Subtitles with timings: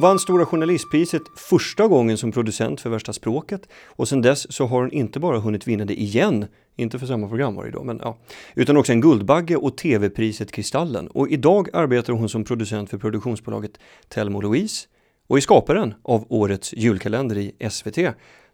[0.00, 4.66] Hon vann Stora Journalistpriset första gången som producent för Värsta språket och sedan dess så
[4.66, 6.46] har hon inte bara hunnit vinna det igen,
[6.76, 8.18] inte för samma program var det då, men ja,
[8.54, 11.08] utan också en Guldbagge och TV-priset Kristallen.
[11.08, 13.78] Och idag arbetar hon som producent för produktionsbolaget
[14.08, 14.88] Telmo Louise
[15.26, 17.98] och är skaparen av årets julkalender i SVT,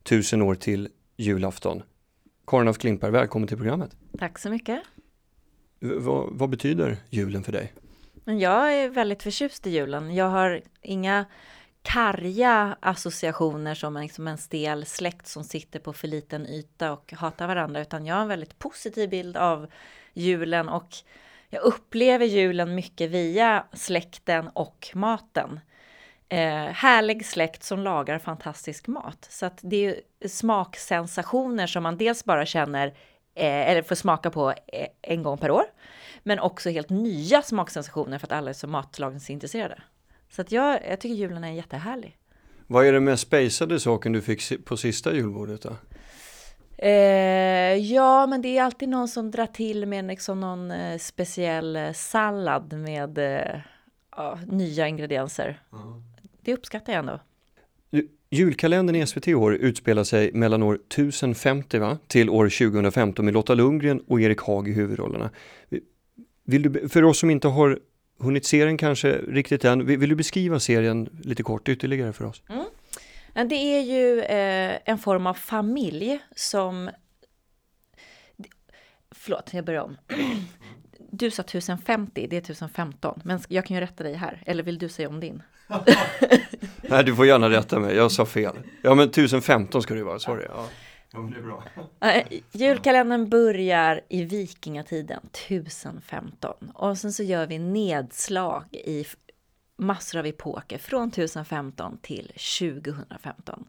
[0.02, 1.82] Tusen år till julafton.
[2.46, 3.96] Karin af Klimper, välkommen till programmet.
[4.18, 4.80] Tack så mycket.
[5.80, 5.90] V
[6.30, 7.72] vad betyder julen för dig?
[8.28, 10.14] Jag är väldigt förtjust i julen.
[10.14, 11.24] Jag har inga
[11.82, 17.12] karga associationer som en, liksom en stel släkt som sitter på för liten yta och
[17.16, 19.66] hatar varandra, utan jag har en väldigt positiv bild av
[20.12, 20.88] julen och
[21.48, 25.60] jag upplever julen mycket via släkten och maten.
[26.28, 29.26] Eh, härlig släkt som lagar fantastisk mat.
[29.30, 32.86] Så att det är smaksensationer som man dels bara känner
[33.34, 35.64] eh, eller får smaka på eh, en gång per år.
[36.26, 39.82] Men också helt nya smaksensationer för att alla är så matlagningsintresserade.
[40.30, 42.16] Så att jag, jag tycker julen är jättehärlig.
[42.66, 45.76] Vad är det mest spejsade saken du fick på sista julbordet då?
[46.78, 51.76] Eh, ja, men det är alltid någon som drar till med liksom någon eh, speciell
[51.76, 53.60] eh, sallad med eh,
[54.46, 55.60] nya ingredienser.
[55.72, 56.02] Mm.
[56.40, 57.20] Det uppskattar jag ändå.
[58.30, 61.98] Julkalendern i SVT i år utspelar sig mellan år 1050 va?
[62.06, 65.30] till år 2015 med Lotta Lundgren och Erik Haag i huvudrollerna.
[66.46, 67.78] Vill du, för oss som inte har
[68.18, 72.24] hunnit se den kanske riktigt än, vill, vill du beskriva serien lite kort ytterligare för
[72.24, 72.42] oss?
[72.48, 73.48] Mm.
[73.48, 76.90] Det är ju eh, en form av familj som...
[79.10, 79.96] Förlåt, jag börjar om.
[81.10, 84.78] Du sa 1050, det är 1015, men jag kan ju rätta dig här, eller vill
[84.78, 85.42] du säga om din?
[86.82, 88.56] Nej, du får gärna rätta mig, jag sa fel.
[88.82, 90.44] Ja, men 1015 ska det vara, sorry.
[90.48, 90.68] Ja.
[91.16, 91.62] Ja, det är bra.
[92.00, 96.54] Eh, julkalendern börjar i vikingatiden, 1015.
[96.74, 99.04] Och sen så gör vi nedslag i
[99.76, 103.68] massor av epoker från 1015 till 2015.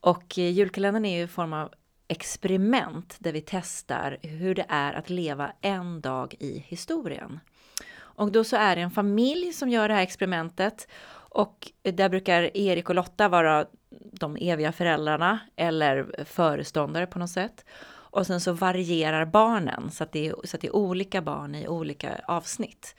[0.00, 1.72] Och eh, julkalendern är ju i form av
[2.08, 7.40] experiment där vi testar hur det är att leva en dag i historien.
[7.94, 12.08] Och då så är det en familj som gör det här experimentet och eh, där
[12.08, 13.66] brukar Erik och Lotta vara
[14.00, 17.64] de eviga föräldrarna eller föreståndare på något sätt.
[18.12, 21.54] Och sen så varierar barnen så att det är, så att det är olika barn
[21.54, 22.96] i olika avsnitt.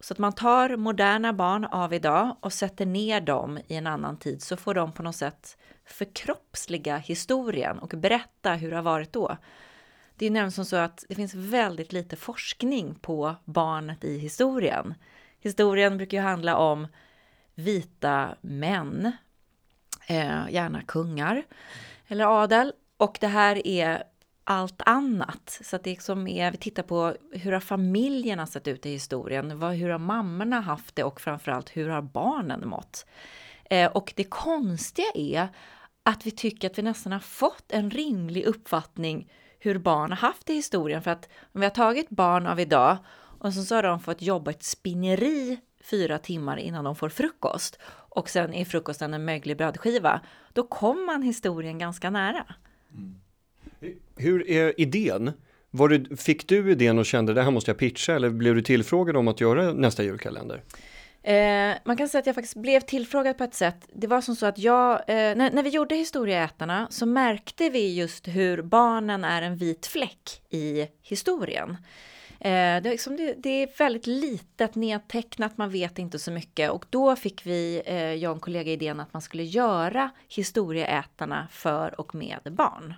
[0.00, 4.16] Så att man tar moderna barn av idag och sätter ner dem i en annan
[4.16, 9.12] tid så får de på något sätt förkroppsliga historien och berätta hur det har varit
[9.12, 9.36] då.
[10.16, 14.94] Det är nämligen som så att det finns väldigt lite forskning på barnet i historien.
[15.40, 16.86] Historien brukar ju handla om
[17.54, 19.12] vita män,
[20.08, 21.42] eh, gärna kungar
[22.08, 22.72] eller adel.
[22.96, 24.02] Och det här är
[24.44, 25.60] allt annat.
[25.64, 29.58] Så att det liksom är, vi tittar på hur har familjerna sett ut i historien?
[29.58, 33.06] Vad, hur har mammorna haft det och framförallt hur har barnen mått?
[33.70, 35.48] Eh, och det konstiga är
[36.02, 40.46] att vi tycker att vi nästan har fått en rimlig uppfattning hur barn har haft
[40.46, 41.02] det i historien.
[41.02, 42.96] För att om vi har tagit barn av idag
[43.38, 47.78] och så har de fått jobba ett spinneri fyra timmar innan de får frukost
[48.18, 50.20] och sen är frukosten en möglig brödskiva,
[50.52, 52.44] då kommer man historien ganska nära.
[52.92, 53.14] Mm.
[54.16, 55.32] Hur är idén?
[55.70, 58.62] Var det, fick du idén och kände det här måste jag pitcha eller blev du
[58.62, 60.62] tillfrågad om att göra nästa julkalender?
[61.22, 63.88] Eh, man kan säga att jag faktiskt blev tillfrågad på ett sätt.
[63.92, 67.94] Det var som så att jag, eh, när, när vi gjorde Historieätarna så märkte vi
[67.94, 71.76] just hur barnen är en vit fläck i historien.
[72.40, 76.70] Eh, det, liksom, det, det, är väldigt litet nedtecknat, man vet inte så mycket.
[76.70, 81.48] Och då fick vi, eh, jag och en kollega, idén att man skulle göra historieätarna
[81.50, 82.94] för och med barn.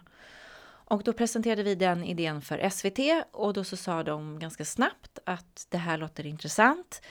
[0.90, 5.18] Och då presenterade vi den idén för SVT och då så sa de ganska snabbt
[5.24, 7.02] att det här låter intressant,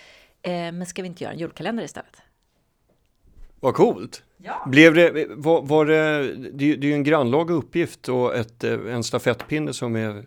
[0.41, 2.21] eh, men ska vi inte göra en julkalender istället?
[3.59, 4.23] Vad coolt!
[4.37, 4.65] Ja.
[4.67, 9.73] Blev det, var, var det, det, är ju en grannlaga uppgift och ett, en stafettpinne
[9.73, 10.25] som är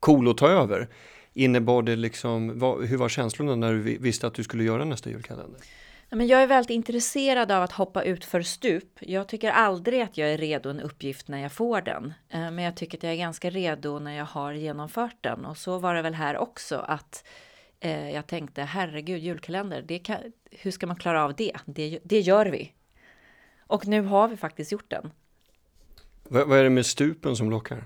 [0.00, 0.88] cool att ta över.
[1.38, 5.10] Innebar det liksom, vad, hur var känslorna när du visste att du skulle göra nästa
[5.10, 5.60] julkalender?
[6.10, 8.98] Men jag är väldigt intresserad av att hoppa ut för stup.
[9.00, 12.14] Jag tycker aldrig att jag är redo en uppgift när jag får den.
[12.28, 15.44] Eh, men jag tycker att jag är ganska redo när jag har genomfört den.
[15.44, 17.24] Och så var det väl här också att
[17.80, 20.18] eh, jag tänkte herregud julkalender, kan,
[20.50, 21.52] hur ska man klara av det?
[21.64, 21.98] det?
[22.02, 22.72] Det gör vi.
[23.66, 25.10] Och nu har vi faktiskt gjort den.
[26.22, 27.84] Vad, vad är det med stupen som lockar?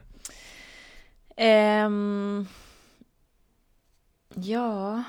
[1.86, 2.46] Um,
[4.34, 5.02] Ja,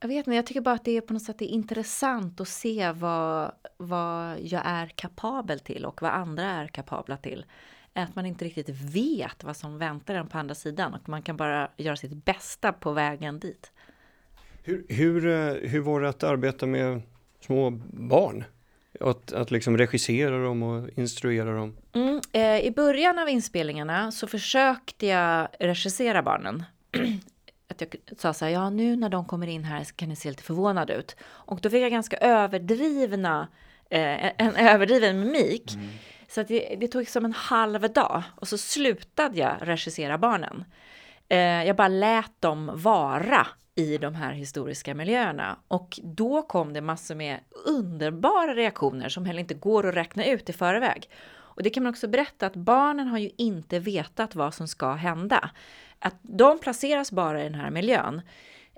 [0.00, 0.36] jag vet inte.
[0.36, 4.62] Jag tycker bara att det är på något sätt intressant att se vad, vad jag
[4.64, 7.46] är kapabel till och vad andra är kapabla till.
[7.92, 11.36] Att man inte riktigt vet vad som väntar en på andra sidan och man kan
[11.36, 13.72] bara göra sitt bästa på vägen dit.
[14.62, 17.02] Hur, hur, eh, hur var det att arbeta med
[17.40, 18.44] små barn?
[19.00, 21.76] Att, att liksom regissera dem och instruera dem?
[21.92, 26.64] Mm, eh, I början av inspelningarna så försökte jag regissera barnen.
[27.82, 30.16] att jag sa så här, ja nu när de kommer in här så kan ni
[30.16, 31.16] se lite förvånade ut.
[31.22, 33.48] Och då fick jag ganska överdrivna,
[33.90, 35.74] eh, en överdriven mimik.
[35.74, 35.88] Mm.
[36.28, 40.64] Så att det, det, tog som en halv dag och så slutade jag regissera barnen.
[41.28, 45.56] Eh, jag bara lät dem vara i de här historiska miljöerna.
[45.68, 50.50] Och då kom det massor med underbara reaktioner som heller inte går att räkna ut
[50.50, 51.10] i förväg.
[51.56, 54.92] Och det kan man också berätta att barnen har ju inte vetat vad som ska
[54.92, 55.50] hända.
[55.98, 58.22] Att de placeras bara i den här miljön.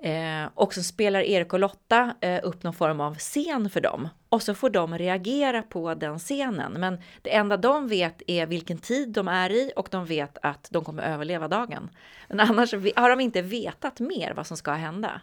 [0.03, 4.07] Eh, och så spelar Erik och Lotta eh, upp någon form av scen för dem.
[4.29, 6.73] Och så får de reagera på den scenen.
[6.73, 10.67] Men det enda de vet är vilken tid de är i och de vet att
[10.71, 11.89] de kommer överleva dagen.
[12.27, 15.21] Men annars har de inte vetat mer vad som ska hända.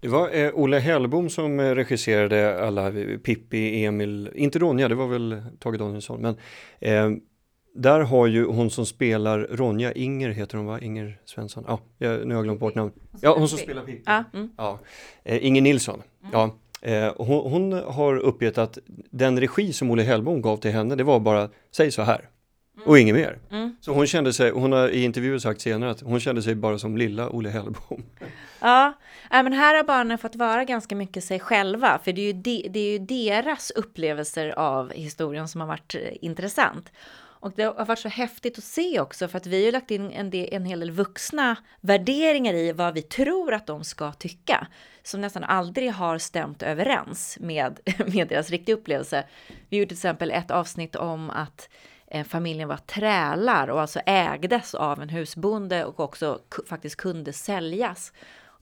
[0.00, 4.94] Det var eh, Olle Hellbom som eh, regisserade alla eh, Pippi, Emil, inte Ronja, det
[4.94, 6.36] var väl Tage Danielsson, men
[6.80, 7.18] eh,
[7.78, 10.80] där har ju hon som spelar Ronja, Inger heter hon va?
[10.80, 11.64] Inger Svensson?
[11.68, 12.92] Ja, jag, nu har jag glömt bort namn.
[13.20, 14.02] Ja, hon som spelar Pippi.
[14.06, 14.50] Ja, mm.
[14.56, 14.78] ja.
[15.24, 16.02] Eh, Inger Nilsson.
[16.22, 16.30] Mm.
[16.32, 16.54] Ja.
[16.82, 18.78] Eh, hon, hon, har uppgett att
[19.10, 22.28] den regi som Olle Hellbom gav till henne, det var bara säg så här.
[22.78, 22.90] Mm.
[22.90, 23.38] Och inget mer.
[23.50, 23.76] Mm.
[23.80, 26.78] Så hon kände sig, hon har i intervjuer sagt senare att hon kände sig bara
[26.78, 28.02] som lilla Olle Hellbom.
[28.60, 28.92] Ja,
[29.30, 32.68] men här har barnen fått vara ganska mycket sig själva, för det är ju, de,
[32.70, 36.92] det är ju deras upplevelser av historien som har varit eh, intressant.
[37.40, 40.12] Och det har varit så häftigt att se också för att vi har lagt in
[40.12, 44.66] en, del, en hel del vuxna värderingar i vad vi tror att de ska tycka.
[45.02, 47.80] Som nästan aldrig har stämt överens med,
[48.14, 49.24] med deras riktiga upplevelse.
[49.68, 51.68] Vi gjorde till exempel ett avsnitt om att
[52.24, 58.12] familjen var trälar och alltså ägdes av en husbonde och också faktiskt kunde säljas.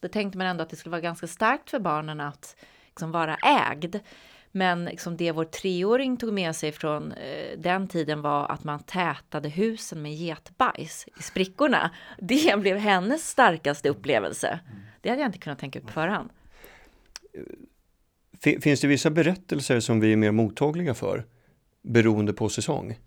[0.01, 2.57] Då tänkte man ändå att det skulle vara ganska starkt för barnen att
[2.87, 3.97] liksom vara ägd.
[4.53, 8.83] Men liksom det vår treåring tog med sig från eh, den tiden var att man
[8.83, 11.91] tätade husen med getbajs i sprickorna.
[12.19, 14.61] Det blev hennes starkaste upplevelse.
[15.01, 16.31] Det hade jag inte kunnat tänka ut på förhand.
[18.61, 21.27] Finns det vissa berättelser som vi är mer mottagliga för
[21.83, 22.99] beroende på säsong?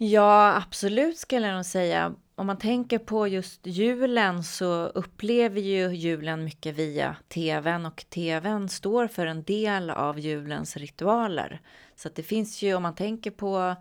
[0.00, 5.94] Ja, absolut skulle jag nog säga om man tänker på just julen så upplever ju
[5.94, 11.60] julen mycket via tvn och tvn står för en del av julens ritualer.
[11.96, 13.76] Så att det finns ju, om man tänker på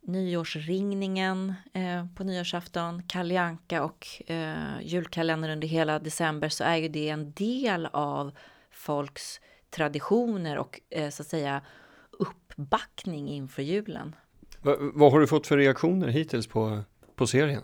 [0.00, 7.08] nyårsringningen eh, på nyårsafton, Kalle och eh, julkalendern under hela december så är ju det
[7.08, 8.32] en del av
[8.70, 9.40] folks
[9.70, 11.62] traditioner och eh, så att säga
[12.10, 14.14] uppbackning inför julen.
[14.62, 16.82] Va, vad har du fått för reaktioner hittills på,
[17.14, 17.62] på serien?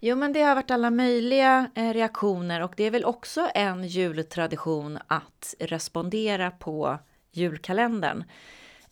[0.00, 3.84] Jo, men det har varit alla möjliga eh, reaktioner och det är väl också en
[3.84, 6.98] jultradition att respondera på
[7.32, 8.24] julkalendern.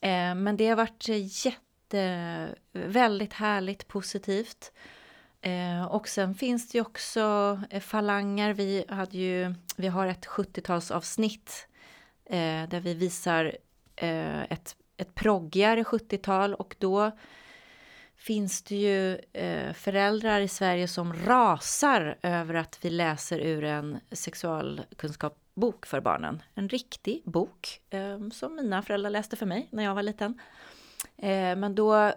[0.00, 4.72] Eh, men det har varit eh, jätte, väldigt härligt positivt.
[5.40, 8.52] Eh, och sen finns det ju också eh, falanger.
[8.52, 11.50] Vi, hade ju, vi har ett 70-talsavsnitt
[12.24, 13.56] eh, där vi visar
[13.96, 17.12] Eh, ett, ett proggigare 70-tal och då
[18.16, 24.00] finns det ju eh, föräldrar i Sverige som rasar över att vi läser ur en
[24.12, 26.42] sexualkunskapsbok för barnen.
[26.54, 30.40] En riktig bok eh, som mina föräldrar läste för mig när jag var liten.
[31.16, 32.12] Eh, men då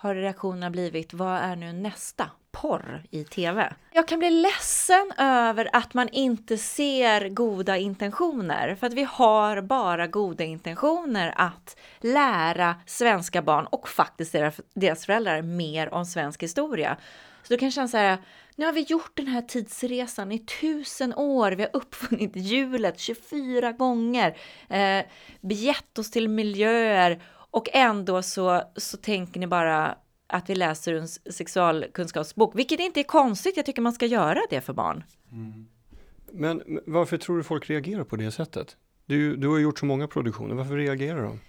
[0.00, 3.72] har reaktionerna blivit, vad är nu nästa porr i TV?
[3.92, 9.60] Jag kan bli ledsen över att man inte ser goda intentioner, för att vi har
[9.60, 14.34] bara goda intentioner att lära svenska barn och faktiskt
[14.74, 16.96] deras föräldrar mer om svensk historia.
[17.42, 18.18] Så då kan jag känna så här,
[18.56, 23.72] nu har vi gjort den här tidsresan i tusen år, vi har uppfunnit hjulet 24
[23.72, 24.36] gånger,
[24.68, 25.06] eh,
[25.40, 31.08] begett oss till miljöer och ändå så, så tänker ni bara att vi läser en
[31.08, 33.56] sexualkunskapsbok, vilket inte är konstigt.
[33.56, 35.04] Jag tycker man ska göra det för barn.
[35.32, 35.68] Mm.
[36.32, 38.76] Men varför tror du folk reagerar på det sättet?
[39.06, 41.40] Du, du har gjort så många produktioner, varför reagerar de?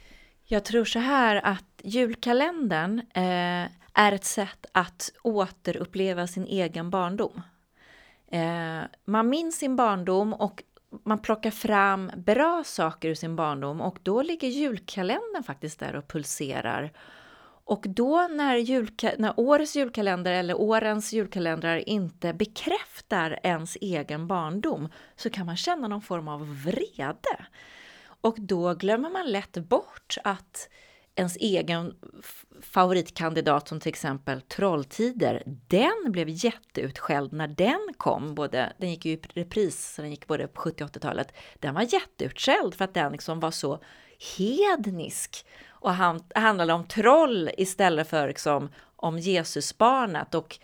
[0.44, 7.42] Jag tror så här att julkalendern eh, är ett sätt att återuppleva sin egen barndom.
[8.32, 10.64] Eh, man minns sin barndom och
[11.06, 16.08] man plockar fram bra saker ur sin barndom och då ligger julkalendern faktiskt där och
[16.08, 16.92] pulserar
[17.70, 24.90] och då när, julka, när årets julkalender eller årens julkalendrar inte bekräftar ens egen barndom
[25.16, 27.46] så kan man känna någon form av vrede.
[28.22, 30.70] Och då glömmer man lätt bort att
[31.20, 31.96] ens egen
[32.62, 38.36] favoritkandidat som till exempel Trolltider, den blev jätteutskälld när den kom.
[38.36, 41.34] Både, den gick ju i repris, så den gick både på 70 och 80-talet.
[41.60, 43.80] Den var jätteutskälld för att den liksom var så
[44.38, 50.36] hednisk och han, handlade om troll istället för liksom, om Jesusbarnet.
[50.36, 50.60] Och,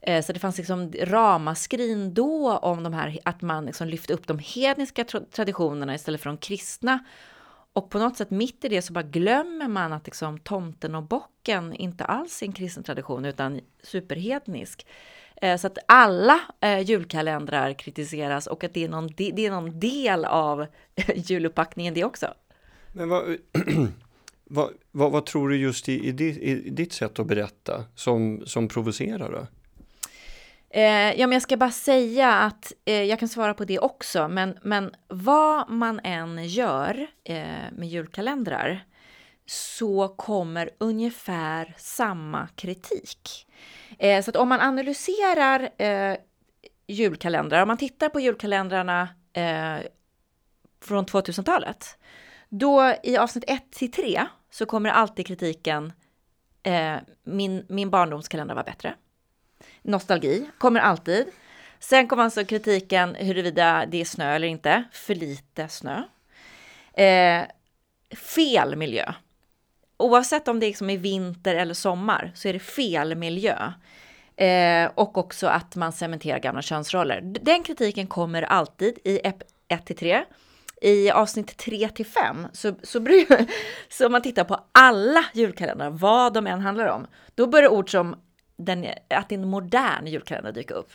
[0.00, 4.26] eh, så det fanns liksom ramaskrin då om de här, att man liksom lyfte upp
[4.26, 6.98] de hedniska traditionerna istället för de kristna.
[7.74, 11.02] Och på något sätt mitt i det så bara glömmer man att liksom tomten och
[11.02, 14.86] bocken inte alls är en kristen tradition utan superhednisk.
[15.36, 19.80] Eh, så att alla eh, julkalendrar kritiseras och att det är någon, det är någon
[19.80, 20.66] del av
[21.14, 22.34] juluppbackningen det också.
[22.92, 23.22] Men vad,
[24.44, 28.42] vad, vad, vad, tror du just i, i, ditt, i, ditt sätt att berätta som,
[28.46, 29.32] som provocerar?
[29.32, 29.46] Då?
[30.76, 34.28] Eh, ja, men jag ska bara säga att eh, jag kan svara på det också,
[34.28, 38.84] men, men vad man än gör eh, med julkalendrar
[39.46, 43.46] så kommer ungefär samma kritik.
[43.98, 46.16] Eh, så att om man analyserar eh,
[46.86, 49.76] julkalendrar, om man tittar på julkalendrarna eh,
[50.82, 51.98] från 2000-talet,
[52.48, 55.92] då i avsnitt 1 till 3 så kommer alltid kritiken
[56.62, 58.94] eh, min, min barndomskalender var bättre.
[59.84, 61.26] Nostalgi kommer alltid.
[61.78, 64.84] Sen kommer alltså kritiken huruvida det är snö eller inte.
[64.92, 66.02] För lite snö.
[66.92, 67.44] Eh,
[68.16, 69.12] fel miljö
[69.96, 73.72] oavsett om det liksom är vinter eller sommar så är det fel miljö.
[74.36, 77.20] Eh, och också att man cementerar gamla könsroller.
[77.20, 79.20] Den kritiken kommer alltid i
[79.68, 80.24] 1 till 3.
[80.80, 83.06] I avsnitt 3 till 5, så, så,
[83.88, 87.90] så om man tittar på alla julkalendrar, vad de än handlar om, då börjar ord
[87.90, 88.16] som
[88.56, 90.92] den, att en modern julkalender dyka upp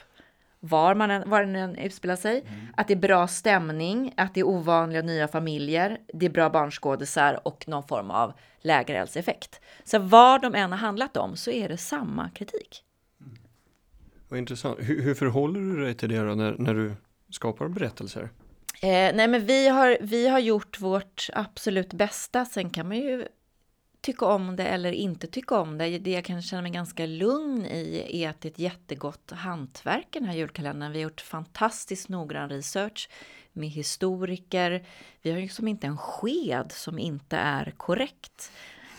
[0.59, 2.41] var, man än, var den än utspelar sig.
[2.47, 2.67] Mm.
[2.77, 7.47] Att det är bra stämning, att det är ovanliga nya familjer, det är bra barnskådisar
[7.47, 9.61] och någon form av lägereldseffekt.
[9.83, 12.83] Så vad de än har handlat om så är det samma kritik.
[13.21, 13.37] Mm.
[14.29, 14.77] Vad intressant.
[14.79, 16.95] Hur, hur förhåller du dig till det då när, när du
[17.29, 18.29] skapar berättelser?
[18.81, 22.45] Eh, nej, men vi har, vi har gjort vårt absolut bästa.
[22.45, 23.27] Sen kan man ju
[24.01, 25.99] tycka om det eller inte tycka om det.
[25.99, 30.07] Det jag kan känna mig ganska lugn i är att det är ett jättegott hantverk
[30.11, 30.91] den här julkalendern.
[30.91, 33.09] Vi har gjort fantastiskt noggrann research
[33.53, 34.85] med historiker.
[35.21, 38.51] Vi har ju liksom inte en sked som inte är korrekt.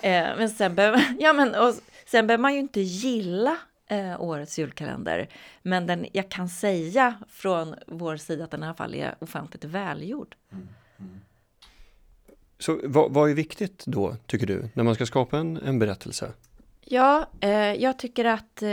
[0.03, 1.75] Eh, men sen behöver, ja, men, och
[2.07, 5.29] sen behöver man ju inte gilla eh, årets julkalender.
[5.63, 9.65] Men den, jag kan säga från vår sida att den i alla fall är offentligt
[9.65, 10.37] välgjord.
[10.53, 10.69] Mm.
[10.99, 11.21] Mm.
[12.61, 16.33] Så vad, vad, är viktigt då, tycker du, när man ska skapa en, en berättelse?
[16.81, 18.69] Ja, eh, jag tycker att eh,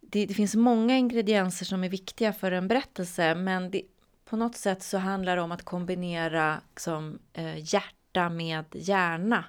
[0.00, 3.82] det, det, finns många ingredienser som är viktiga för en berättelse, men det,
[4.24, 9.44] på något sätt så handlar det om att kombinera liksom, eh, hjärta med hjärna.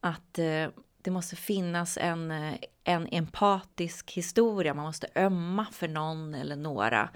[0.00, 0.68] Att eh,
[1.02, 2.54] det måste finnas en, eh,
[2.84, 7.08] en empatisk historia, man måste ömma för någon eller några.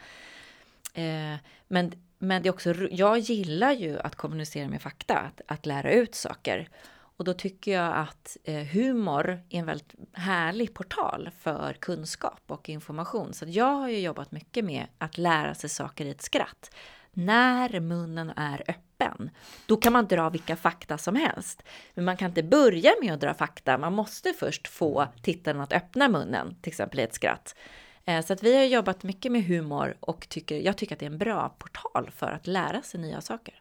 [0.94, 1.34] Eh,
[1.68, 5.92] men men det är också, jag gillar ju att kommunicera med fakta, att, att lära
[5.92, 6.68] ut saker.
[7.16, 12.68] Och då tycker jag att eh, humor är en väldigt härlig portal för kunskap och
[12.68, 13.32] information.
[13.32, 16.70] Så jag har ju jobbat mycket med att lära sig saker i ett skratt.
[17.12, 19.30] När munnen är öppen,
[19.66, 21.62] då kan man dra vilka fakta som helst.
[21.94, 25.72] Men man kan inte börja med att dra fakta, man måste först få tittaren att
[25.72, 27.54] öppna munnen, till exempel i ett skratt.
[28.10, 31.06] Eh, så att vi har jobbat mycket med humor och tycker, jag tycker att det
[31.06, 33.54] är en bra portal för att lära sig nya saker.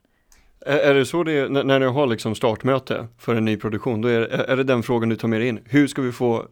[0.66, 4.02] Är det så det är när ni har liksom startmöte för en ny produktion?
[4.02, 5.60] Då är, är det den frågan du tar med dig in?
[5.66, 6.48] Hur ska vi få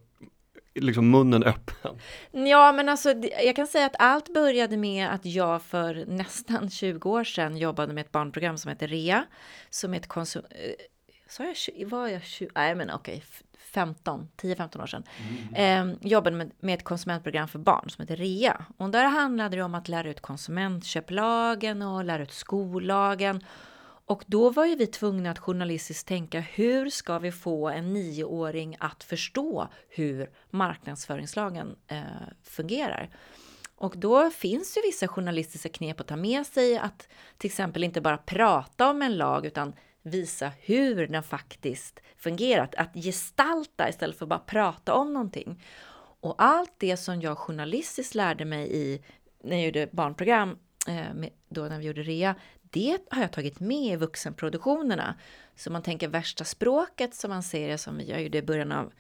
[0.76, 2.00] liksom munnen öppen?
[2.32, 3.14] Ja, men alltså
[3.46, 7.94] jag kan säga att allt började med att jag för nästan 20 år sedan jobbade
[7.94, 9.26] med ett barnprogram som heter REA,
[9.70, 10.44] som är ett konsum...
[10.50, 10.72] Eh,
[11.30, 12.50] sa jag, var jag 20?
[12.56, 13.24] Nej, men okej,
[13.74, 15.04] 15, 10-15 år sedan,
[15.54, 15.92] mm.
[15.92, 18.66] eh, jobbade med, med ett konsumentprogram för barn som heter REA.
[18.78, 23.44] Och där handlade det om att lära ut konsumentköplagen och lära ut skollagen.
[24.06, 28.78] Och då var ju vi tvungna att journalistiskt tänka hur ska vi få en nioåring
[28.80, 32.02] att förstå hur marknadsföringslagen eh,
[32.44, 33.10] fungerar.
[33.76, 37.08] Och då finns ju vissa journalistiska knep att ta med sig att
[37.38, 39.74] till exempel inte bara prata om en lag utan
[40.04, 45.64] visa hur den faktiskt fungerat, Att gestalta istället för att bara prata om någonting.
[46.20, 49.02] Och allt det som jag journalistiskt lärde mig i
[49.44, 53.94] när jag gjorde barnprogram, eh, då när vi gjorde REA, det har jag tagit med
[53.94, 55.16] i vuxenproduktionerna.
[55.56, 58.94] Så man tänker värsta språket som man ser, som jag gjorde i början av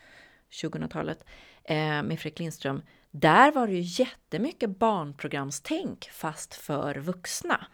[0.51, 1.25] 2000-talet
[1.63, 2.81] eh, med Fredrik Lindström.
[3.11, 7.67] Där var det ju jättemycket barnprogramstänk fast för vuxna.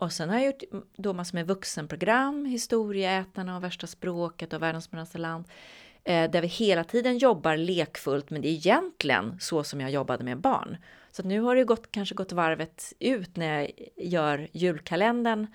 [0.00, 0.62] Och sen har jag gjort
[0.96, 5.44] då massor med vuxenprogram, Historieätarna och Värsta språket och Världens modernaste land.
[6.04, 10.24] Eh, där vi hela tiden jobbar lekfullt, men det är egentligen så som jag jobbade
[10.24, 10.76] med barn.
[11.10, 15.46] Så nu har det gått, kanske gått varvet ut när jag gör julkalendern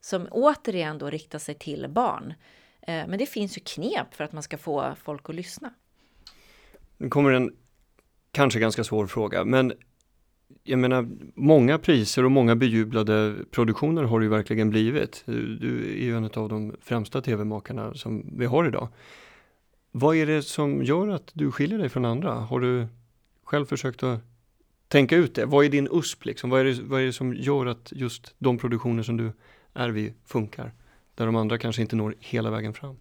[0.00, 2.34] som återigen då riktar sig till barn.
[2.82, 5.74] Eh, men det finns ju knep för att man ska få folk att lyssna.
[6.96, 7.56] Nu kommer en
[8.32, 9.72] kanske ganska svår fråga, men
[10.64, 15.22] jag menar, många priser och många bejublade produktioner har det ju verkligen blivit.
[15.60, 18.88] Du är ju en av de främsta tv-makarna som vi har idag.
[19.92, 22.32] Vad är det som gör att du skiljer dig från andra?
[22.32, 22.86] Har du
[23.44, 24.20] själv försökt att
[24.88, 25.46] tänka ut det?
[25.46, 26.50] Vad är din USP liksom?
[26.50, 29.32] Vad är det, vad är det som gör att just de produktioner som du
[29.74, 30.72] är vid funkar?
[31.14, 32.96] Där de andra kanske inte når hela vägen fram?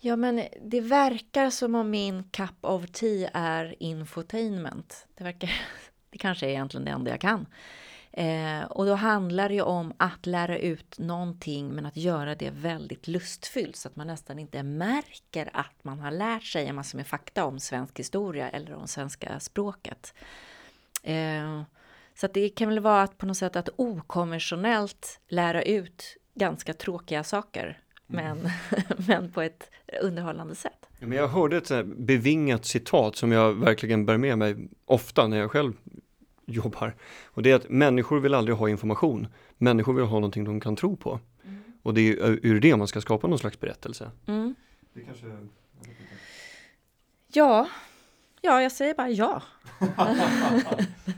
[0.00, 5.06] Ja, men det verkar som om min cup of tea är infotainment.
[5.14, 5.50] Det verkar,
[6.10, 7.46] det kanske är egentligen det enda jag kan.
[8.12, 12.50] Eh, och då handlar det ju om att lära ut någonting men att göra det
[12.50, 16.96] väldigt lustfyllt så att man nästan inte märker att man har lärt sig en massa
[16.96, 20.14] med fakta om svensk historia eller om svenska språket.
[21.02, 21.62] Eh,
[22.14, 26.74] så att det kan väl vara att på något sätt att okonventionellt lära ut ganska
[26.74, 28.50] tråkiga saker men, mm.
[29.08, 29.70] men på ett
[30.02, 30.86] underhållande sätt.
[30.98, 35.50] Men jag hörde ett bevingat citat som jag verkligen bär med mig ofta när jag
[35.50, 35.72] själv
[36.48, 36.94] jobbar.
[37.24, 39.26] Och det är att människor vill aldrig ha information.
[39.58, 41.20] Människor vill ha någonting de kan tro på.
[41.44, 41.62] Mm.
[41.82, 44.10] Och det är ur det man ska skapa någon slags berättelse.
[44.26, 44.54] Mm.
[44.94, 45.26] Det kanske...
[47.32, 47.68] Ja,
[48.40, 49.42] ja, jag säger bara ja.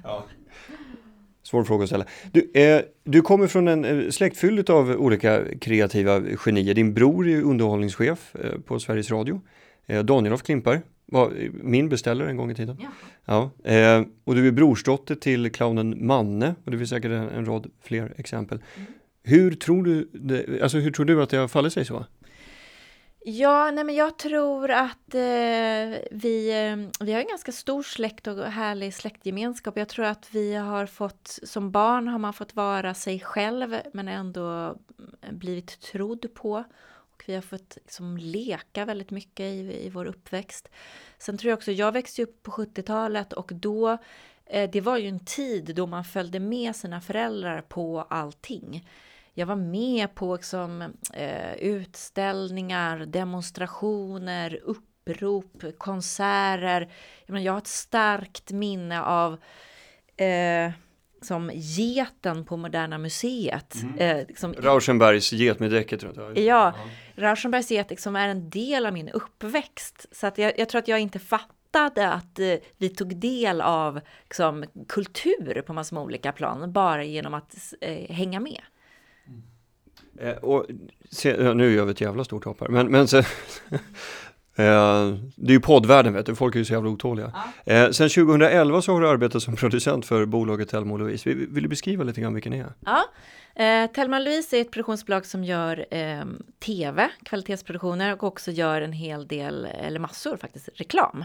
[0.05, 0.25] ja.
[1.43, 2.05] Svår fråga att ställa.
[2.33, 6.75] Du, eh, du kommer från en eh, släkt fylld av olika kreativa genier.
[6.75, 9.41] Din bror är underhållningschef eh, på Sveriges Radio.
[9.87, 12.77] Eh, Daniel af Klimpar var min beställare en gång i tiden.
[12.81, 13.51] Ja.
[13.65, 17.47] ja eh, och du är brorsdotter till clownen Manne och det finns säkert en, en
[17.47, 18.63] rad fler exempel.
[18.77, 18.93] Mm.
[19.23, 22.05] Hur tror du, det, alltså hur tror du att det har fallit sig så?
[23.25, 28.27] Ja, nej men jag tror att eh, vi, eh, vi har en ganska stor släkt
[28.27, 29.77] och härlig släktgemenskap.
[29.77, 34.09] Jag tror att vi har fått, som barn har man fått vara sig själv men
[34.09, 34.77] ändå
[35.31, 36.65] blivit trodd på.
[37.21, 40.69] Och vi har fått liksom leka väldigt mycket i, i vår uppväxt.
[41.19, 43.99] Sen tror jag också, jag växte upp på 70-talet och då
[44.47, 48.89] eh, det var ju en tid då man följde med sina föräldrar på allting.
[49.35, 50.83] Jag var med på liksom,
[51.15, 56.93] eh, utställningar, demonstrationer, upprop, konserter.
[57.27, 59.33] Jag, menar, jag har ett starkt minne av
[60.17, 60.73] eh,
[61.21, 63.75] som geten på Moderna Museet.
[63.83, 63.99] Mm.
[63.99, 66.17] Eh, liksom, Rauschenbergs get med däcket runt.
[66.17, 66.75] Ja, ja.
[67.17, 70.07] Rauschenbergs get liksom är en del av min uppväxt.
[70.13, 74.01] Så att jag, jag tror att jag inte fattade att eh, vi tog del av
[74.23, 78.61] liksom, kultur på massor med olika plan bara genom att eh, hänga med.
[80.21, 80.67] Eh, och
[81.11, 83.27] se, nu gör vi ett jävla stort hopp här, men, men eh,
[85.37, 87.33] det är ju poddvärlden vet du, folk är ju så jävla otåliga.
[87.67, 87.73] Ja.
[87.73, 91.31] Eh, sen 2011 så har du arbetat som producent för bolaget Telma Louise.
[91.31, 92.73] Vill, du beskriva lite grann vilken ni är?
[92.81, 93.05] Ja,
[93.65, 96.25] eh, Telma Louise är ett produktionsbolag som gör eh,
[96.65, 101.25] tv, kvalitetsproduktioner och också gör en hel del, eller massor faktiskt, reklam.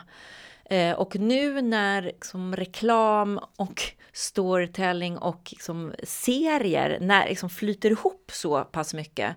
[0.69, 3.81] Eh, och nu när liksom, reklam och
[4.13, 9.35] storytelling och liksom, serier när, liksom, flyter ihop så pass mycket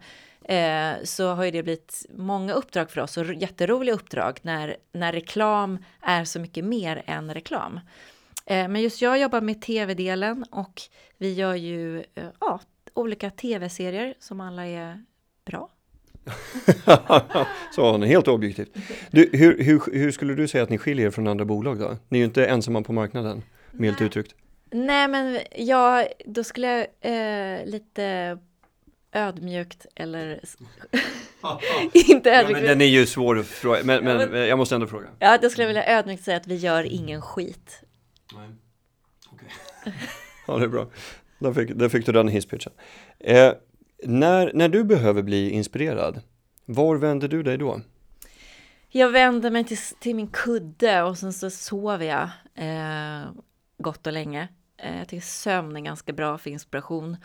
[0.49, 5.13] eh, så har ju det blivit många uppdrag för oss och jätteroliga uppdrag när, när
[5.13, 7.81] reklam är så mycket mer än reklam.
[8.47, 10.83] Eh, men just jag jobbar med tv-delen och
[11.19, 12.61] vi gör ju eh, ja,
[12.95, 15.05] olika tv-serier som alla är
[15.45, 15.71] bra.
[17.75, 18.77] så han helt objektivt.
[19.11, 21.97] Du, hur, hur, hur, skulle du säga att ni skiljer er från andra bolag då?
[22.09, 24.35] Ni är ju inte ensamma på marknaden, milt uttryckt.
[24.71, 28.39] Nej, men ja, då skulle jag eh, lite
[29.13, 30.41] ödmjukt eller
[31.93, 32.61] inte ödmjukt.
[32.61, 34.87] Ja, men den är ju svår att fråga, men, men, ja, men, jag måste ändå
[34.87, 35.09] fråga.
[35.19, 37.83] Ja, då skulle jag vilja ödmjukt säga att vi gör ingen skit.
[38.35, 38.49] Nej,
[39.33, 39.49] okej.
[39.81, 39.93] Okay.
[40.47, 40.87] ja, det är bra.
[41.39, 42.73] Där fick, där fick du den hisspitchen.
[43.19, 43.53] Eh,
[44.05, 46.21] när, när du behöver bli inspirerad,
[46.65, 47.81] var vänder du dig då?
[48.89, 53.31] Jag vänder mig till, till min kudde och sen så sover jag eh,
[53.79, 54.49] gott och länge.
[54.77, 57.17] Eh, jag tycker sömn är ganska bra för inspiration.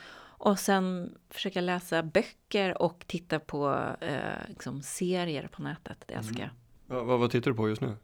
[0.43, 6.03] Och sen försöker jag läsa böcker och titta på eh, liksom serier på nätet.
[6.05, 6.49] Det älskar jag.
[6.95, 7.07] Mm.
[7.07, 7.95] Vad, vad tittar du på just nu?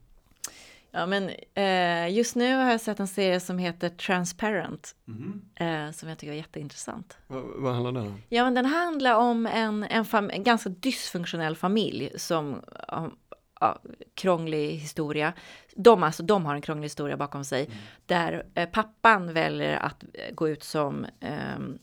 [0.92, 4.96] Ja, men eh, just nu har jag sett en serie som heter Transparent.
[5.08, 5.42] Mm.
[5.56, 7.18] Eh, som jag tycker är jätteintressant.
[7.28, 8.22] Va, vad handlar den om?
[8.30, 13.12] Ja, men den handlar om en, en, fam- en ganska dysfunktionell familj som ja,
[13.60, 13.80] ja,
[14.14, 15.34] krånglig historia.
[15.76, 17.66] De, alltså, de har en krånglig historia bakom sig.
[17.66, 17.78] Mm.
[18.06, 21.80] Där eh, pappan väljer att eh, gå ut som ehm,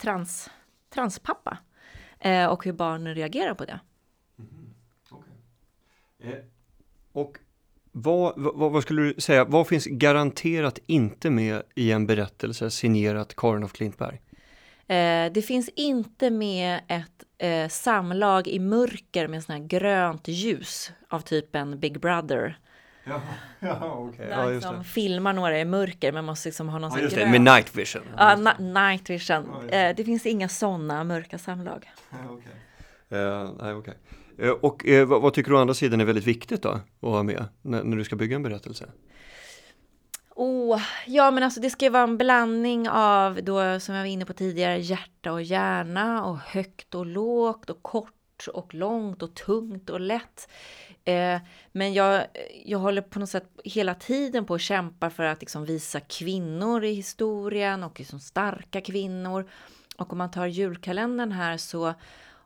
[0.00, 0.50] trans,
[0.90, 1.58] transpappa.
[2.18, 3.80] Eh, och hur barnen reagerar på det.
[4.38, 4.74] Mm.
[5.10, 6.32] Okay.
[6.32, 6.44] Eh,
[7.12, 7.38] och
[7.92, 13.36] vad, vad, vad, skulle du säga, vad finns garanterat inte med i en berättelse signerat
[13.36, 14.20] Karin af Klintberg?
[14.86, 20.92] Eh, det finns inte med ett eh, samlag i mörker med sån här grönt ljus
[21.08, 22.58] av typen Big Brother.
[23.10, 23.20] Ja,
[23.60, 24.26] ja okej.
[24.26, 24.84] Där Ja, just liksom det.
[24.84, 27.26] filmar några i mörker men måste liksom ha någon Ja, sån det.
[27.26, 28.02] Med night vision.
[28.16, 29.46] Ja, na- night vision.
[29.52, 31.90] Ja, just Eh, det finns inga sådana mörka samlag.
[32.10, 33.18] Ja, okej.
[33.20, 33.94] Eh, nej, okej.
[34.38, 36.82] Eh, och eh, vad, vad tycker du å andra sidan är väldigt viktigt då att
[37.00, 38.86] ha med när, när du ska bygga en berättelse?
[40.34, 44.08] Oh, ja men alltså det ska ju vara en blandning av då som jag var
[44.08, 48.12] inne på tidigare hjärta och hjärna och högt och lågt och kort
[48.48, 50.48] och långt och tungt och lätt.
[51.04, 51.38] Eh,
[51.72, 52.26] men jag,
[52.64, 56.84] jag håller på något sätt hela tiden på att kämpa för att liksom visa kvinnor
[56.84, 59.48] i historien och liksom starka kvinnor.
[59.96, 61.94] Och om man tar julkalendern här så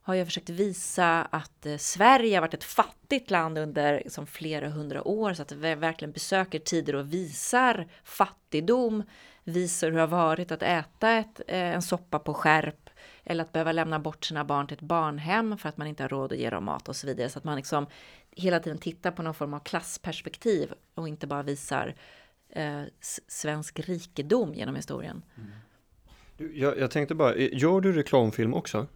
[0.04, 4.68] har jag försökt visa att eh, Sverige har varit ett fattigt land under liksom, flera
[4.68, 9.02] hundra år så att vi verkligen besöker tider och visar fattigdom,
[9.44, 12.83] visar hur det har varit att äta ett, eh, en soppa på skärp
[13.24, 16.08] eller att behöva lämna bort sina barn till ett barnhem för att man inte har
[16.08, 17.28] råd att ge dem mat och så vidare.
[17.28, 17.86] Så att man liksom
[18.30, 21.94] hela tiden tittar på någon form av klassperspektiv och inte bara visar
[22.50, 22.82] eh,
[23.28, 25.22] svensk rikedom genom historien.
[26.36, 28.86] Du, jag, jag tänkte bara, eh, gör du reklamfilm också?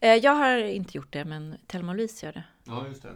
[0.00, 2.44] Eh, jag har inte gjort det, men Thelma och Louise gör det.
[2.64, 3.08] Ja, just det.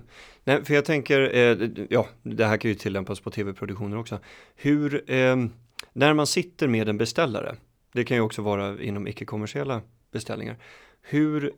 [0.45, 4.19] Nej, för jag tänker, eh, ja, det här kan ju tillämpas på tv-produktioner också.
[4.57, 5.37] Hur, eh,
[5.93, 7.57] när man sitter med en beställare,
[7.93, 9.83] det kan ju också vara inom icke-kommersiella
[10.15, 10.59] beställningar,
[11.03, 11.53] hur,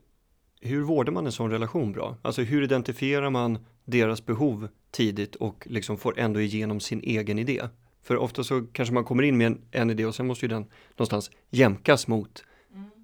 [0.61, 2.17] hur vårdar man en sån relation bra?
[2.23, 7.63] Alltså hur identifierar man deras behov tidigt och liksom får ändå igenom sin egen idé?
[8.03, 10.49] För ofta så kanske man kommer in med en, en idé och sen måste ju
[10.49, 12.45] den någonstans jämkas mot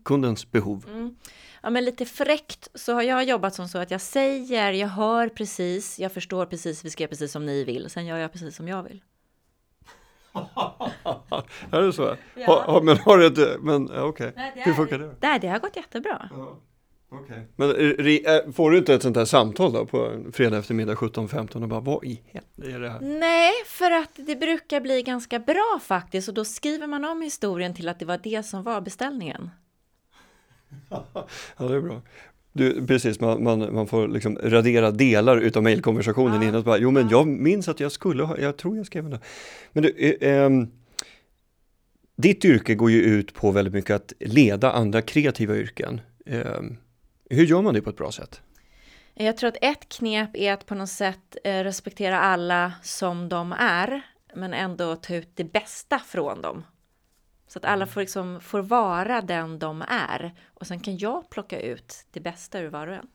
[0.04, 0.86] kundens behov.
[0.88, 1.16] Mm.
[1.62, 5.28] Ja, men lite fräckt så har jag jobbat som så att jag säger, jag hör
[5.28, 8.56] precis, jag förstår precis, vi ska göra precis som ni vill, sen gör jag precis
[8.56, 9.02] som jag vill.
[11.70, 12.16] Är det så?
[12.34, 12.46] Ja.
[12.46, 14.32] Ha, ha, men har det men okej.
[14.54, 15.14] Hur funkar det?
[15.20, 16.28] Nej, det har gått jättebra.
[16.32, 16.58] Ja,
[17.08, 17.48] okej.
[17.56, 21.62] Men eh, eh, får du inte ett sånt här samtal då på fredag eftermiddag 17.15
[21.62, 23.00] och bara vad i helvete är det här?
[23.00, 27.74] Nej, för att det brukar bli ganska bra faktiskt och då skriver man om historien
[27.74, 29.50] till att det var det som var beställningen.
[31.56, 32.02] Ja, det är bra.
[32.52, 36.48] Du, precis, man, man, man får liksom radera delar utav mejlkonversationen Ja.
[36.48, 36.62] innan.
[36.62, 39.20] Bara, jo, men jag minns att jag skulle ha, jag tror jag skrev det.
[39.72, 40.68] Men du, eh, ehm,
[42.16, 46.00] ditt yrke går ju ut på väldigt mycket att leda andra kreativa yrken.
[46.26, 46.76] Ehm,
[47.30, 48.40] hur gör man det på ett bra sätt?
[49.14, 53.52] Jag tror att ett knep är att på något sätt eh, respektera alla som de
[53.58, 54.02] är,
[54.34, 56.64] men ändå ta ut det bästa från dem.
[57.52, 60.34] Så att alla får, liksom, får vara den de är.
[60.54, 63.06] Och sen kan jag plocka ut det bästa ur var och en.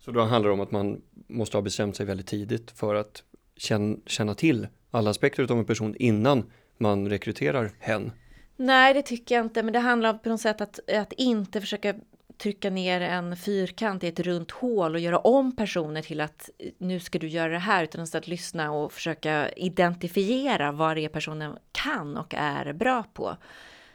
[0.00, 3.22] Så då handlar det om att man måste ha bestämt sig väldigt tidigt för att
[3.56, 8.12] känna, känna till alla aspekter av en person innan man rekryterar hen.
[8.56, 11.60] Nej, det tycker jag inte, men det handlar om på något sätt att, att inte
[11.60, 11.94] försöka
[12.38, 16.72] trycka ner en fyrkant i ett runt hål och göra om personer till att eh,
[16.78, 21.08] nu ska du göra det här, utan istället lyssna och försöka identifiera vad det är
[21.08, 23.36] personen kan och är bra på.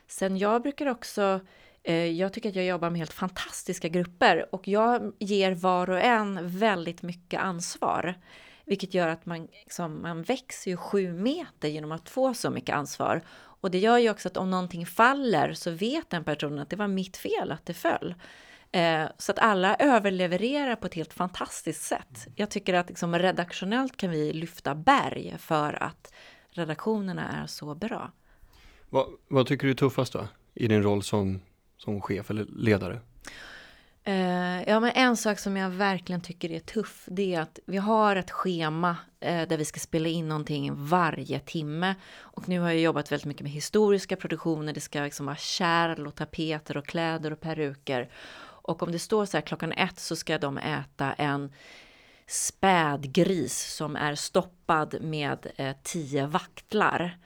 [0.07, 1.39] Sen jag brukar också,
[1.83, 6.01] eh, jag tycker att jag jobbar med helt fantastiska grupper och jag ger var och
[6.01, 8.15] en väldigt mycket ansvar.
[8.65, 12.75] Vilket gör att man, liksom, man växer ju sju meter genom att få så mycket
[12.75, 13.23] ansvar.
[13.63, 16.75] Och det gör ju också att om någonting faller så vet den personen att det
[16.75, 18.15] var mitt fel att det föll.
[18.71, 22.27] Eh, så att alla överlevererar på ett helt fantastiskt sätt.
[22.35, 26.13] Jag tycker att liksom, redaktionellt kan vi lyfta berg för att
[26.49, 28.11] redaktionerna är så bra.
[28.89, 30.27] Vad, vad tycker du är tuffast då?
[30.53, 31.41] I din roll som,
[31.77, 32.99] som chef eller ledare?
[34.07, 37.77] Uh, ja, men en sak som jag verkligen tycker är tuff, det är att vi
[37.77, 41.95] har ett schema uh, där vi ska spela in någonting varje timme.
[42.15, 44.73] Och nu har jag jobbat väldigt mycket med historiska produktioner.
[44.73, 48.09] Det ska liksom vara kärl och tapeter och kläder och peruker.
[48.63, 51.51] Och om det står så här klockan ett så ska de äta en
[52.27, 57.17] spädgris som är stoppad med eh, tio vaktlar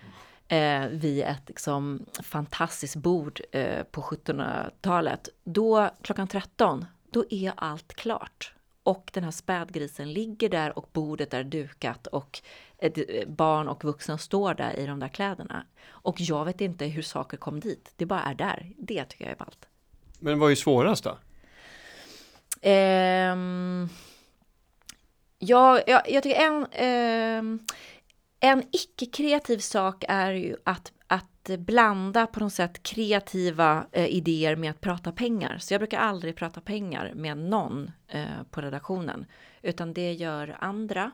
[0.48, 5.30] eh, vid ett liksom, fantastiskt bord eh, på 1700-talet.
[5.44, 8.54] Då klockan 13, då är allt klart.
[8.84, 12.42] Och den här spädgrisen ligger där och bordet är dukat och
[12.78, 12.92] eh,
[13.28, 15.66] barn och vuxna står där i de där kläderna.
[15.88, 17.94] Och jag vet inte hur saker kom dit.
[17.96, 18.72] Det bara är där.
[18.78, 19.68] Det tycker jag är ballt.
[20.20, 21.18] Men vad är svårast då?
[22.62, 23.90] Ehm,
[25.40, 27.60] ja, jag, jag tycker en, ehm,
[28.40, 34.72] en icke-kreativ sak är ju att, att blanda på något sätt kreativa eh, idéer med
[34.72, 35.58] att prata pengar.
[35.58, 39.26] Så jag brukar aldrig prata pengar med någon eh, på redaktionen,
[39.62, 41.12] utan det gör andra.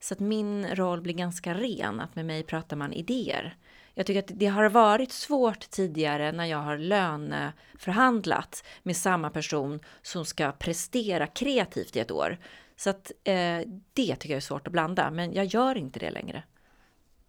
[0.00, 3.56] Så att min roll blir ganska ren, att med mig pratar man idéer.
[3.94, 9.80] Jag tycker att det har varit svårt tidigare när jag har löneförhandlat med samma person
[10.02, 12.38] som ska prestera kreativt i ett år.
[12.76, 13.60] Så att eh,
[13.92, 16.42] det tycker jag är svårt att blanda, men jag gör inte det längre.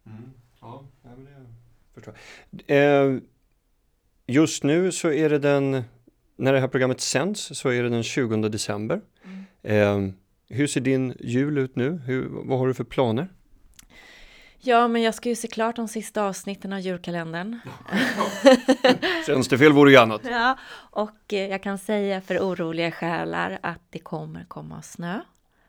[0.09, 0.33] Mm.
[0.61, 1.31] Ja, men det
[1.93, 2.13] förstår
[2.67, 2.77] jag.
[2.77, 3.19] Eh,
[4.27, 5.83] just nu så är det den,
[6.35, 9.01] när det här programmet sänds så är det den 20 december.
[9.23, 10.07] Mm.
[10.07, 10.13] Eh,
[10.49, 12.01] hur ser din jul ut nu?
[12.05, 13.27] Hur, vad har du för planer?
[14.61, 17.59] Ja, men jag ska ju se klart de sista avsnitten av julkalendern.
[19.25, 20.21] Tjänstefel vore ju annat.
[20.23, 20.57] Ja,
[20.91, 25.19] och eh, jag kan säga för oroliga själar att det kommer komma snö.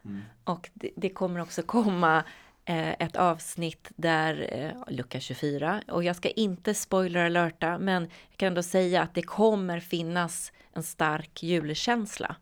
[0.04, 0.20] Mm.
[0.44, 2.24] Och det, det, kommer också komma
[2.64, 8.36] Eh, ett avsnitt där, eh, lucka 24, och jag ska inte spoiler alerta, men jag
[8.36, 12.36] kan ändå säga att det kommer finnas en stark julkänsla.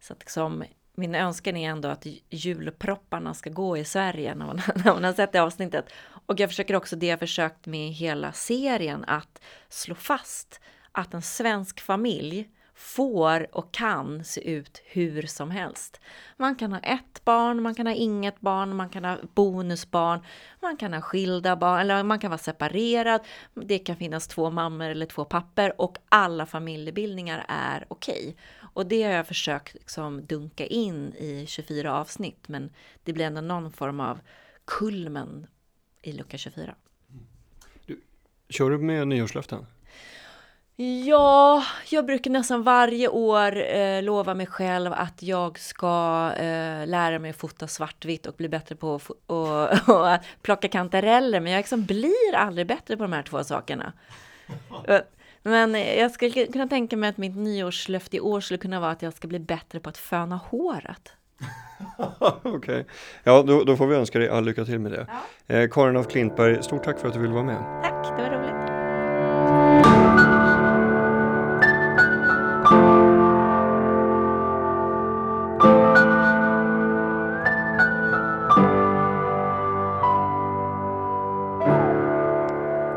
[0.00, 4.56] Så att liksom, min önskan är ändå att julpropparna ska gå i Sverige när man,
[4.74, 5.92] när man har sett det avsnittet.
[6.26, 10.60] Och jag försöker också det jag försökt med hela serien att slå fast
[10.92, 12.48] att en svensk familj
[12.82, 16.00] får och kan se ut hur som helst.
[16.36, 20.20] Man kan ha ett barn, man kan ha inget barn, man kan ha bonusbarn,
[20.62, 23.20] man kan ha skilda barn, eller man kan vara separerad.
[23.54, 28.22] Det kan finnas två mammor eller två papper och alla familjebildningar är okej.
[28.22, 28.34] Okay.
[28.74, 32.70] Och det har jag försökt liksom dunka in i 24 avsnitt, men
[33.04, 34.20] det blir ändå någon form av
[34.64, 35.46] kulmen
[36.02, 36.74] i lucka 24.
[37.86, 38.00] Du,
[38.48, 39.66] kör du med nyårslöften?
[41.06, 47.18] Ja, jag brukar nästan varje år eh, lova mig själv att jag ska eh, lära
[47.18, 51.40] mig att fota svartvitt och bli bättre på att och, och plocka kantareller.
[51.40, 53.92] Men jag liksom blir aldrig bättre på de här två sakerna.
[55.42, 59.02] Men jag skulle kunna tänka mig att mitt nyårslöfte i år skulle kunna vara att
[59.02, 61.12] jag ska bli bättre på att föna håret.
[62.18, 62.84] Okej, okay.
[63.24, 65.06] ja då, då, får vi önska dig all lycka till med det.
[65.46, 65.56] Ja.
[65.56, 67.82] Eh, Karin af Klintberg, stort tack för att du ville vara med.
[67.82, 68.31] Tack,